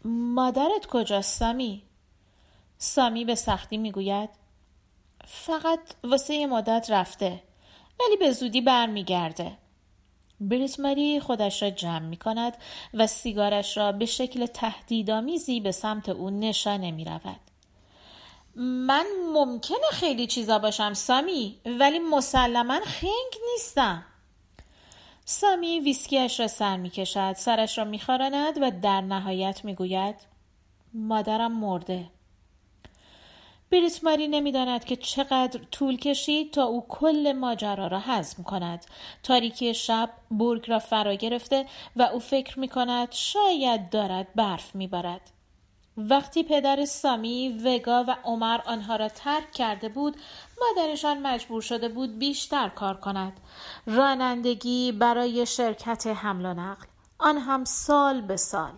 مادرت 0.04 0.86
کجاست 0.90 1.38
سامی؟ 1.38 1.82
سامی 2.78 3.24
به 3.24 3.34
سختی 3.34 3.76
می‌گوید 3.76 4.30
فقط 5.26 5.80
واسه 6.04 6.34
یه 6.34 6.46
مدت 6.46 6.86
رفته 6.90 7.42
ولی 8.00 8.16
به 8.16 8.32
زودی 8.32 8.60
برمیگرده 8.60 9.58
بریت 10.40 10.80
ماری 10.80 11.20
خودش 11.20 11.62
را 11.62 11.70
جمع 11.70 11.98
می 11.98 12.16
کند 12.16 12.56
و 12.94 13.06
سیگارش 13.06 13.76
را 13.76 13.92
به 13.92 14.06
شکل 14.06 14.46
تهدیدآمیزی 14.46 15.60
به 15.60 15.72
سمت 15.72 16.08
او 16.08 16.30
نشانه 16.30 16.90
می 16.90 17.04
رود. 17.04 17.40
من 18.56 19.06
ممکنه 19.32 19.86
خیلی 19.92 20.26
چیزا 20.26 20.58
باشم 20.58 20.94
سامی 20.94 21.60
ولی 21.66 21.98
مسلما 21.98 22.80
خنگ 22.80 23.42
نیستم. 23.52 24.04
سامی 25.24 25.80
ویسکیش 25.80 26.40
را 26.40 26.48
سر 26.48 26.76
می 26.76 26.90
کشد 26.90 27.32
سرش 27.32 27.78
را 27.78 27.84
می 27.84 28.00
و 28.60 28.72
در 28.82 29.00
نهایت 29.00 29.64
می 29.64 29.74
گوید 29.74 30.16
مادرم 30.94 31.52
مرده. 31.52 32.10
بریت 33.74 34.04
ماری 34.04 34.28
نمی‌داند 34.28 34.84
که 34.84 34.96
چقدر 34.96 35.60
طول 35.70 35.96
کشید 35.96 36.52
تا 36.52 36.64
او 36.64 36.84
کل 36.88 37.32
ماجرا 37.32 37.86
را 37.86 37.98
هضم 37.98 38.42
کند 38.42 38.84
تاریکی 39.22 39.74
شب 39.74 40.10
برگ 40.30 40.70
را 40.70 40.78
فرا 40.78 41.14
گرفته 41.14 41.66
و 41.96 42.02
او 42.02 42.18
فکر 42.18 42.60
می 42.60 42.68
کند 42.68 43.12
شاید 43.12 43.90
دارد 43.90 44.34
برف 44.34 44.74
میبارد 44.74 45.20
وقتی 45.96 46.42
پدر 46.42 46.84
سامی، 46.84 47.48
وگا 47.64 48.04
و 48.08 48.16
عمر 48.24 48.60
آنها 48.66 48.96
را 48.96 49.08
ترک 49.08 49.52
کرده 49.52 49.88
بود، 49.88 50.16
مادرشان 50.60 51.26
مجبور 51.26 51.62
شده 51.62 51.88
بود 51.88 52.18
بیشتر 52.18 52.68
کار 52.68 52.96
کند. 52.96 53.40
رانندگی 53.86 54.92
برای 54.92 55.46
شرکت 55.46 56.06
حمل 56.06 56.46
و 56.46 56.54
نقل، 56.54 56.86
آن 57.18 57.38
هم 57.38 57.64
سال 57.64 58.20
به 58.20 58.36
سال. 58.36 58.72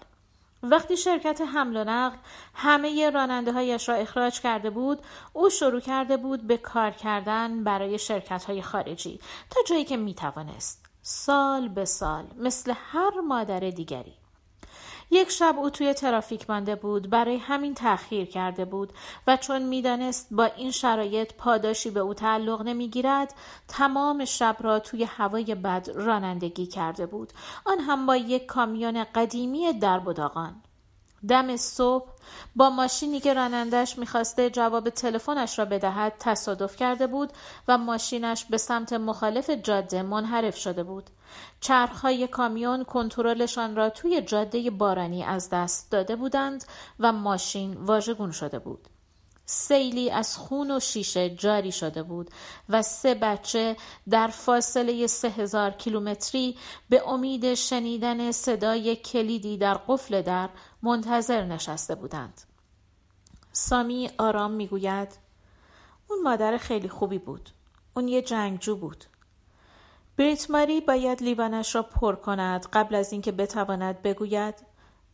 وقتی 0.70 0.96
شرکت 0.96 1.40
حمل 1.40 1.76
و 1.76 1.84
نقل 1.84 2.16
همه 2.54 3.10
راننده 3.10 3.52
هایش 3.52 3.88
را 3.88 3.94
اخراج 3.94 4.40
کرده 4.40 4.70
بود 4.70 4.98
او 5.32 5.50
شروع 5.50 5.80
کرده 5.80 6.16
بود 6.16 6.46
به 6.46 6.56
کار 6.56 6.90
کردن 6.90 7.64
برای 7.64 7.98
شرکت 7.98 8.44
های 8.44 8.62
خارجی 8.62 9.20
تا 9.50 9.60
جایی 9.68 9.84
که 9.84 9.96
می 9.96 10.14
توانست 10.14 10.86
سال 11.02 11.68
به 11.68 11.84
سال 11.84 12.24
مثل 12.36 12.72
هر 12.76 13.20
مادر 13.20 13.60
دیگری. 13.60 14.14
یک 15.10 15.30
شب 15.30 15.54
او 15.58 15.70
توی 15.70 15.94
ترافیک 15.94 16.50
مانده 16.50 16.74
بود 16.74 17.10
برای 17.10 17.36
همین 17.36 17.74
تأخیر 17.74 18.24
کرده 18.24 18.64
بود 18.64 18.92
و 19.26 19.36
چون 19.36 19.62
می‌دانست 19.62 20.28
با 20.30 20.44
این 20.44 20.70
شرایط 20.70 21.34
پاداشی 21.34 21.90
به 21.90 22.00
او 22.00 22.14
تعلق 22.14 22.62
نمی‌گیرد 22.62 23.34
تمام 23.68 24.24
شب 24.24 24.56
را 24.60 24.78
توی 24.78 25.04
هوای 25.04 25.54
بد 25.54 25.88
رانندگی 25.94 26.66
کرده 26.66 27.06
بود. 27.06 27.32
آن 27.64 27.80
هم 27.80 28.06
با 28.06 28.16
یک 28.16 28.46
کامیون 28.46 29.04
قدیمی 29.04 29.72
در 29.72 29.98
بداغان 29.98 30.62
دم 31.28 31.56
صبح 31.56 32.06
با 32.56 32.70
ماشینی 32.70 33.20
که 33.20 33.34
رانندش 33.34 33.98
می‌خواسته 33.98 34.50
جواب 34.50 34.90
تلفنش 34.90 35.58
را 35.58 35.64
بدهد 35.64 36.12
تصادف 36.18 36.76
کرده 36.76 37.06
بود 37.06 37.32
و 37.68 37.78
ماشینش 37.78 38.44
به 38.44 38.58
سمت 38.58 38.92
مخالف 38.92 39.50
جاده 39.50 40.02
منحرف 40.02 40.56
شده 40.56 40.82
بود. 40.82 41.10
چرخهای 41.60 42.26
کامیون 42.28 42.84
کنترلشان 42.84 43.76
را 43.76 43.90
توی 43.90 44.22
جاده 44.22 44.70
بارانی 44.70 45.24
از 45.24 45.50
دست 45.50 45.90
داده 45.90 46.16
بودند 46.16 46.64
و 47.00 47.12
ماشین 47.12 47.74
واژگون 47.74 48.30
شده 48.30 48.58
بود. 48.58 48.88
سیلی 49.46 50.10
از 50.10 50.36
خون 50.36 50.70
و 50.70 50.80
شیشه 50.80 51.30
جاری 51.30 51.72
شده 51.72 52.02
بود 52.02 52.30
و 52.68 52.82
سه 52.82 53.14
بچه 53.14 53.76
در 54.10 54.28
فاصله 54.28 55.06
سه 55.06 55.28
هزار 55.28 55.70
کیلومتری 55.70 56.56
به 56.88 57.08
امید 57.08 57.54
شنیدن 57.54 58.32
صدای 58.32 58.96
کلیدی 58.96 59.58
در 59.58 59.74
قفل 59.74 60.22
در 60.22 60.48
منتظر 60.86 61.44
نشسته 61.44 61.94
بودند. 61.94 62.40
سامی 63.52 64.10
آرام 64.18 64.50
می‌گوید 64.50 65.08
اون 66.08 66.22
مادر 66.22 66.56
خیلی 66.56 66.88
خوبی 66.88 67.18
بود. 67.18 67.50
اون 67.94 68.08
یه 68.08 68.22
جنگجو 68.22 68.76
بود. 68.76 69.04
بریت 70.16 70.50
ماری 70.50 70.80
باید 70.80 71.22
لیوانش 71.22 71.74
را 71.74 71.82
پر 71.82 72.14
کند 72.14 72.66
قبل 72.72 72.94
از 72.94 73.12
اینکه 73.12 73.32
بتواند 73.32 74.02
بگوید 74.02 74.54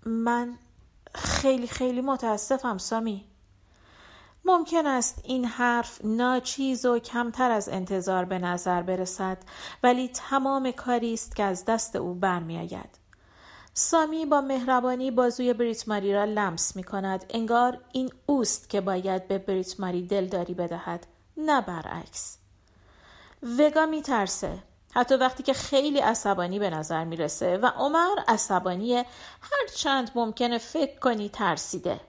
من 0.06 0.58
خیلی 1.14 1.66
خیلی 1.66 2.00
متاسفم 2.00 2.78
سامی. 2.78 3.24
ممکن 4.44 4.86
است 4.86 5.20
این 5.24 5.44
حرف 5.44 6.04
ناچیز 6.04 6.86
و 6.86 6.98
کمتر 6.98 7.50
از 7.50 7.68
انتظار 7.68 8.24
به 8.24 8.38
نظر 8.38 8.82
برسد 8.82 9.38
ولی 9.82 10.08
تمام 10.08 10.70
کاری 10.70 11.14
است 11.14 11.36
که 11.36 11.42
از 11.42 11.64
دست 11.64 11.96
او 11.96 12.14
برمیآید 12.14 13.01
سامی 13.74 14.26
با 14.26 14.40
مهربانی 14.40 15.10
بازوی 15.10 15.52
بریتماری 15.52 16.14
را 16.14 16.24
لمس 16.24 16.76
می 16.76 16.84
کند 16.84 17.24
انگار 17.30 17.78
این 17.92 18.12
اوست 18.26 18.70
که 18.70 18.80
باید 18.80 19.28
به 19.28 19.38
بریتماری 19.38 20.06
دلداری 20.06 20.54
بدهد 20.54 21.06
نه 21.36 21.60
برعکس. 21.60 22.38
وگا 23.58 23.86
می 23.86 24.02
ترسه 24.02 24.58
حتی 24.94 25.14
وقتی 25.14 25.42
که 25.42 25.52
خیلی 25.52 25.98
عصبانی 25.98 26.58
به 26.58 26.70
نظر 26.70 27.04
می‌رسه 27.04 27.56
و 27.56 27.66
عمر 27.66 28.18
عصبانی 28.28 28.96
هر 29.40 29.66
چند 29.76 30.10
ممکنه 30.14 30.58
فکر 30.58 30.98
کنی 30.98 31.28
ترسیده. 31.28 32.00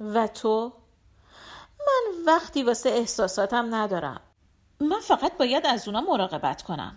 و 0.00 0.26
تو؟ 0.26 0.72
وقتی 2.26 2.62
واسه 2.62 2.88
احساساتم 2.88 3.74
ندارم. 3.74 4.20
من 4.80 5.00
فقط 5.00 5.36
باید 5.38 5.66
از 5.66 5.88
اونا 5.88 6.00
مراقبت 6.00 6.62
کنم. 6.62 6.96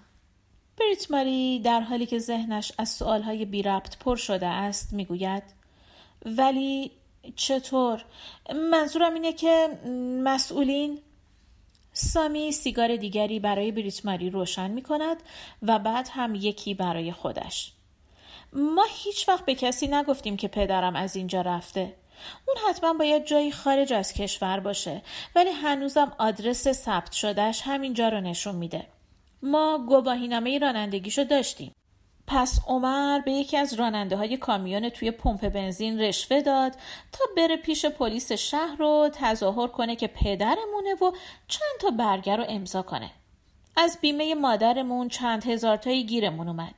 بریت 0.79 1.11
ماری 1.11 1.59
در 1.59 1.81
حالی 1.81 2.05
که 2.05 2.19
ذهنش 2.19 2.71
از 2.77 2.89
سوالهای 2.89 3.45
بی 3.45 3.61
ربط 3.61 3.97
پر 3.97 4.15
شده 4.15 4.47
است 4.47 4.93
می‌گوید 4.93 5.43
ولی 6.25 6.91
چطور؟ 7.35 8.05
منظورم 8.71 9.13
اینه 9.13 9.33
که 9.33 9.79
مسئولین 10.23 10.99
سامی 11.93 12.51
سیگار 12.51 12.95
دیگری 12.95 13.39
برای 13.39 13.71
بریت 13.71 14.05
ماری 14.05 14.29
روشن 14.29 14.71
می 14.71 14.81
کند 14.81 15.17
و 15.61 15.79
بعد 15.79 16.09
هم 16.11 16.35
یکی 16.35 16.73
برای 16.73 17.11
خودش. 17.11 17.71
ما 18.53 18.85
هیچ 18.89 19.29
وقت 19.29 19.45
به 19.45 19.55
کسی 19.55 19.87
نگفتیم 19.87 20.37
که 20.37 20.47
پدرم 20.47 20.95
از 20.95 21.15
اینجا 21.15 21.41
رفته. 21.41 21.95
اون 22.47 22.57
حتما 22.69 22.93
باید 22.93 23.25
جایی 23.25 23.51
خارج 23.51 23.93
از 23.93 24.13
کشور 24.13 24.59
باشه 24.59 25.01
ولی 25.35 25.49
هنوزم 25.49 26.11
آدرس 26.17 26.67
ثبت 26.71 27.11
شدهش 27.11 27.61
همینجا 27.65 28.09
رو 28.09 28.21
نشون 28.21 28.55
میده. 28.55 28.87
ما 29.41 29.85
گواهینامه 29.87 30.59
رانندگیشو 30.59 31.23
داشتیم 31.23 31.73
پس 32.27 32.59
عمر 32.67 33.19
به 33.19 33.31
یکی 33.31 33.57
از 33.57 33.73
راننده 33.73 34.15
های 34.15 34.37
کامیون 34.37 34.89
توی 34.89 35.11
پمپ 35.11 35.49
بنزین 35.49 35.99
رشوه 35.99 36.41
داد 36.41 36.71
تا 37.11 37.25
بره 37.37 37.57
پیش 37.57 37.85
پلیس 37.85 38.31
شهر 38.31 38.75
رو 38.79 39.09
تظاهر 39.13 39.67
کنه 39.67 39.95
که 39.95 40.07
پدرمونه 40.07 40.93
و 41.01 41.11
چند 41.47 41.79
تا 41.81 41.89
برگه 41.89 42.35
رو 42.35 42.45
امضا 42.47 42.81
کنه. 42.81 43.11
از 43.75 43.97
بیمه 44.01 44.35
مادرمون 44.35 45.09
چند 45.09 45.45
هزار 45.45 45.77
تایی 45.77 46.05
گیرمون 46.05 46.47
اومد. 46.47 46.75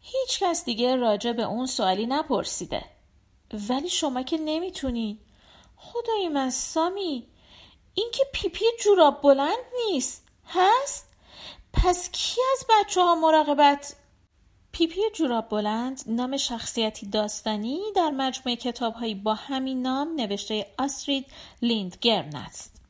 هیچ 0.00 0.42
کس 0.42 0.64
دیگه 0.64 0.96
راجع 0.96 1.32
به 1.32 1.42
اون 1.42 1.66
سوالی 1.66 2.06
نپرسیده. 2.06 2.84
ولی 3.68 3.88
شما 3.88 4.22
که 4.22 4.38
نمی‌تونین. 4.38 5.18
خدای 5.76 6.28
من 6.28 6.50
سامی 6.50 7.26
این 7.94 8.10
که 8.12 8.24
پیپی 8.32 8.64
جوراب 8.84 9.22
بلند 9.22 9.64
نیست. 9.86 10.28
هست؟ 10.46 11.11
پس 11.72 12.10
کی 12.10 12.40
از 12.52 12.66
بچه 12.68 13.00
ها 13.00 13.14
مراقبت 13.14 13.96
پیپی 14.72 15.00
جوراب 15.14 15.48
بلند 15.48 16.02
نام 16.06 16.36
شخصیتی 16.36 17.06
داستانی 17.06 17.80
در 17.96 18.10
مجموعه 18.10 18.56
کتابهایی 18.56 19.14
با 19.14 19.34
همین 19.34 19.82
نام 19.82 20.14
نوشته 20.16 20.66
آسترید 20.78 21.26
لیندگرن 21.62 22.36
است. 22.36 22.82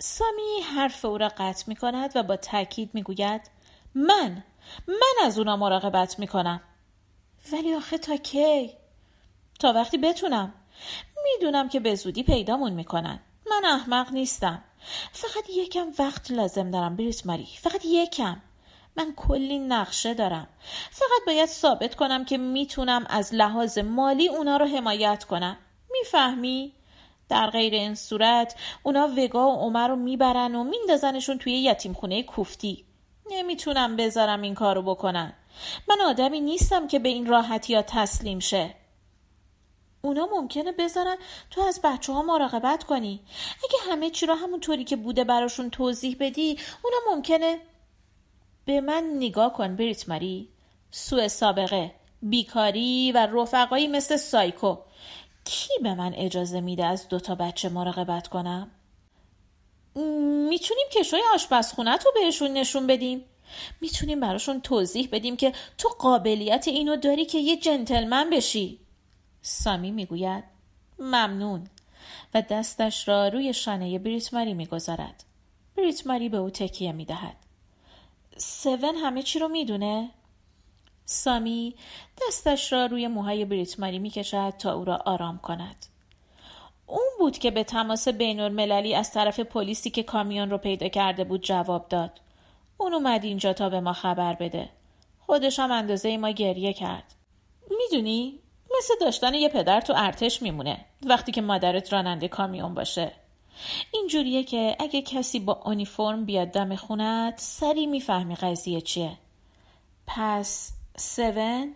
سامی 0.00 0.60
حرف 0.74 1.04
او 1.04 1.18
را 1.18 1.28
قطع 1.28 1.64
می 1.66 1.76
کند 1.76 2.12
و 2.14 2.22
با 2.22 2.36
تاکید 2.36 2.90
می 2.94 3.02
گوید 3.02 3.50
من 3.94 4.44
من 4.88 5.24
از 5.24 5.38
اونا 5.38 5.56
مراقبت 5.56 6.18
می 6.18 6.26
کنم. 6.26 6.60
ولی 7.52 7.74
آخه 7.74 7.98
تا 7.98 8.16
کی؟ 8.16 8.70
تا 9.60 9.72
وقتی 9.72 9.98
بتونم. 9.98 10.54
می‌دونم 11.24 11.68
که 11.68 11.80
به 11.80 11.94
زودی 11.94 12.22
پیدامون 12.22 12.72
می‌کنن. 12.72 13.20
من 13.50 13.64
احمق 13.64 14.12
نیستم. 14.12 14.64
فقط 15.12 15.50
یکم 15.50 15.86
وقت 15.98 16.30
لازم 16.30 16.70
دارم 16.70 16.96
بریس 16.96 17.26
ماری. 17.26 17.48
فقط 17.62 17.84
یکم. 17.84 18.42
من 18.98 19.14
کلی 19.16 19.58
نقشه 19.58 20.14
دارم 20.14 20.48
فقط 20.90 21.26
باید 21.26 21.48
ثابت 21.48 21.94
کنم 21.94 22.24
که 22.24 22.38
می‌تونم 22.38 23.06
از 23.10 23.34
لحاظ 23.34 23.78
مالی 23.78 24.28
اونا 24.28 24.56
رو 24.56 24.66
حمایت 24.66 25.24
کنم 25.24 25.56
می‌فهمی؟ 25.90 26.72
در 27.28 27.50
غیر 27.50 27.74
این 27.74 27.94
صورت 27.94 28.54
اونا 28.82 29.08
وگا 29.16 29.48
و 29.48 29.56
عمر 29.56 29.88
رو 29.88 29.96
می‌برن 29.96 30.54
و 30.54 30.64
میندازنشون 30.64 31.38
توی 31.38 31.52
یتیم 31.52 31.92
خونه 31.92 32.22
کوفتی 32.22 32.84
نمی‌تونم 33.30 33.96
بذارم 33.96 34.42
این 34.42 34.54
کارو 34.54 34.82
بکنن 34.82 35.32
من 35.88 36.00
آدمی 36.00 36.40
نیستم 36.40 36.88
که 36.88 36.98
به 36.98 37.08
این 37.08 37.26
راحتی 37.26 37.74
ها 37.74 37.82
تسلیم 37.82 38.38
شه 38.38 38.74
اونا 40.08 40.28
ممکنه 40.32 40.72
بذارن 40.72 41.16
تو 41.50 41.60
از 41.60 41.80
بچه 41.84 42.12
ها 42.12 42.22
مراقبت 42.22 42.84
کنی. 42.84 43.20
اگه 43.64 43.92
همه 43.92 44.10
چی 44.10 44.26
رو 44.26 44.34
همونطوری 44.34 44.84
که 44.84 44.96
بوده 44.96 45.24
براشون 45.24 45.70
توضیح 45.70 46.16
بدی 46.20 46.58
اونا 46.82 46.96
ممکنه 47.10 47.58
به 48.64 48.80
من 48.80 49.04
نگاه 49.16 49.52
کن 49.52 49.76
بریت 49.76 50.08
ماری. 50.08 50.48
سوء 50.90 51.28
سابقه 51.28 51.94
بیکاری 52.22 53.12
و 53.12 53.26
رفقایی 53.32 53.88
مثل 53.88 54.16
سایکو. 54.16 54.76
کی 55.44 55.72
به 55.82 55.94
من 55.94 56.14
اجازه 56.14 56.60
میده 56.60 56.86
از 56.86 57.08
دوتا 57.08 57.34
بچه 57.34 57.68
مراقبت 57.68 58.28
کنم؟ 58.28 58.70
می‌تونیم 60.48 60.86
کشوی 60.92 61.20
آشپزخونه 61.34 61.98
تو 61.98 62.10
بهشون 62.14 62.52
نشون 62.52 62.86
بدیم. 62.86 63.24
می‌تونیم 63.80 64.20
براشون 64.20 64.60
توضیح 64.60 65.08
بدیم 65.12 65.36
که 65.36 65.52
تو 65.78 65.88
قابلیت 65.88 66.68
اینو 66.68 66.96
داری 66.96 67.24
که 67.24 67.38
یه 67.38 67.56
جنتلمن 67.56 68.30
بشی. 68.30 68.87
سامی 69.48 69.90
می‌گوید 69.90 70.44
ممنون 70.98 71.66
و 72.34 72.42
دستش 72.42 73.08
را 73.08 73.28
روی 73.28 73.54
شانه 73.54 73.98
بریت 73.98 74.34
ماری 74.34 74.54
می‌گذارد 74.54 75.24
بریت 75.76 76.06
ماری 76.06 76.28
به 76.28 76.36
او 76.36 76.50
تکیه 76.50 76.92
می‌دهد 76.92 77.36
سون 78.36 78.94
همه 78.94 79.22
چی 79.22 79.38
رو 79.38 79.48
می‌دونه؟ 79.48 80.10
سامی 81.04 81.74
دستش 82.28 82.72
را 82.72 82.86
روی 82.86 83.08
موهای 83.08 83.44
بریتماری 83.44 83.98
می‌کشد 83.98 84.54
تا 84.58 84.72
او 84.72 84.84
را 84.84 84.96
آرام 84.96 85.38
کند. 85.38 85.86
اون 86.86 87.08
بود 87.18 87.38
که 87.38 87.50
به 87.50 87.64
تماس 87.64 88.08
بین 88.08 88.40
المللی 88.40 88.94
از 88.94 89.12
طرف 89.12 89.40
پلیسی 89.40 89.90
که 89.90 90.02
کامیون 90.02 90.50
رو 90.50 90.58
پیدا 90.58 90.88
کرده 90.88 91.24
بود 91.24 91.42
جواب 91.42 91.88
داد. 91.88 92.20
اون 92.78 92.94
اومد 92.94 93.24
اینجا 93.24 93.52
تا 93.52 93.68
به 93.68 93.80
ما 93.80 93.92
خبر 93.92 94.34
بده. 94.34 94.68
خودش 95.20 95.58
هم 95.58 95.72
اندازه 95.72 96.16
ما 96.16 96.30
گریه 96.30 96.72
کرد. 96.72 97.14
می‌دونی؟ 97.70 98.40
مثل 98.78 98.94
داشتن 99.00 99.34
یه 99.34 99.48
پدر 99.48 99.80
تو 99.80 99.94
ارتش 99.96 100.42
میمونه 100.42 100.84
وقتی 101.02 101.32
که 101.32 101.40
مادرت 101.40 101.92
راننده 101.92 102.28
کامیون 102.28 102.74
باشه. 102.74 103.12
اینجوریه 103.92 104.44
که 104.44 104.76
اگه 104.80 105.02
کسی 105.02 105.40
با 105.40 105.62
اونیفرم 105.64 106.24
بیاد 106.24 106.48
دم 106.48 106.76
خونت 106.76 107.40
سری 107.40 107.86
می‌فهمی 107.86 108.34
قضیه 108.36 108.80
چیه. 108.80 109.18
پس 110.06 110.72
سون 110.96 111.74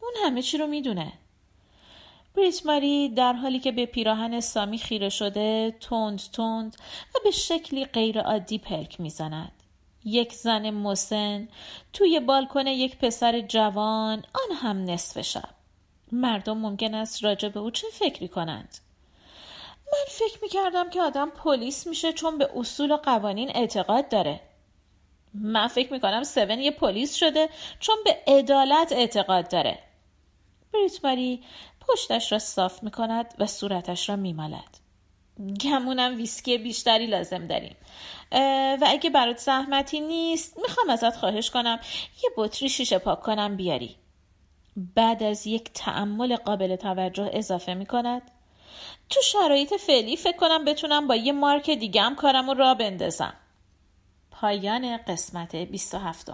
اون 0.00 0.12
همه 0.24 0.42
چی 0.42 0.58
رو 0.58 0.66
می‌دونه. 0.66 1.12
بریت 2.36 2.66
ماری 2.66 3.08
در 3.08 3.32
حالی 3.32 3.58
که 3.58 3.72
به 3.72 3.86
پیراهن 3.86 4.40
سامی 4.40 4.78
خیره 4.78 5.08
شده 5.08 5.76
تند 5.80 6.18
تند 6.18 6.76
و 7.14 7.18
به 7.24 7.30
شکلی 7.30 7.84
غیر 7.84 8.20
عادی 8.20 8.58
پلک 8.58 9.00
می‌زند. 9.00 9.52
یک 10.04 10.32
زن 10.32 10.70
مسن 10.70 11.48
توی 11.92 12.20
بالکن 12.20 12.66
یک 12.66 12.98
پسر 12.98 13.40
جوان 13.40 14.18
آن 14.18 14.56
هم 14.56 14.84
نصف 14.84 15.20
شب. 15.20 15.57
مردم 16.12 16.58
ممکن 16.58 16.94
است 16.94 17.24
راجع 17.24 17.48
به 17.48 17.60
او 17.60 17.70
چه 17.70 17.86
فکری 17.92 18.28
کنند 18.28 18.78
من 19.92 20.04
فکر 20.08 20.38
می‌کردم 20.42 20.90
که 20.90 21.02
آدم 21.02 21.30
پلیس 21.30 21.86
میشه 21.86 22.12
چون 22.12 22.38
به 22.38 22.50
اصول 22.56 22.92
و 22.92 22.96
قوانین 22.96 23.50
اعتقاد 23.54 24.08
داره. 24.08 24.40
من 25.34 25.68
فکر 25.68 25.92
می‌کنم 25.92 26.22
سون 26.22 26.58
یه 26.58 26.70
پلیس 26.70 27.14
شده 27.14 27.48
چون 27.80 27.96
به 28.04 28.18
عدالت 28.26 28.92
اعتقاد 28.92 29.50
داره. 29.50 29.78
بریت 30.74 31.04
ماری 31.04 31.44
پشتش 31.80 32.32
را 32.32 32.38
صاف 32.38 32.82
می‌کند 32.82 33.34
و 33.38 33.46
صورتش 33.46 34.08
را 34.08 34.16
میمالد. 34.16 34.78
گمونم 35.60 36.16
ویسکی 36.16 36.58
بیشتری 36.58 37.06
لازم 37.06 37.46
داریم. 37.46 37.76
و 38.80 38.84
اگه 38.86 39.10
برات 39.10 39.38
زحمتی 39.38 40.00
نیست 40.00 40.58
می‌خوام 40.58 40.90
ازت 40.90 41.16
خواهش 41.16 41.50
کنم 41.50 41.80
یه 42.24 42.30
بطری 42.36 42.68
شیشه 42.68 42.98
پاک 42.98 43.20
کنم 43.20 43.56
بیاری. 43.56 43.96
بعد 44.94 45.22
از 45.22 45.46
یک 45.46 45.70
تعمل 45.74 46.36
قابل 46.36 46.76
توجه 46.76 47.30
اضافه 47.32 47.74
می‌کند. 47.74 48.22
تو 49.10 49.20
شرایط 49.22 49.74
فعلی 49.74 50.16
فکر 50.16 50.36
کنم 50.36 50.64
بتونم 50.64 51.06
با 51.06 51.16
یه 51.16 51.32
مارک 51.32 51.70
دیگه 51.70 52.02
هم 52.02 52.14
کارم 52.14 52.50
را 52.50 52.74
بندازم. 52.74 53.34
پایان 54.30 54.96
قسمت 54.96 55.56
27 55.56 56.30